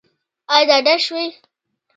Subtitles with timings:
[0.55, 1.27] ایا ډاډه شوئ؟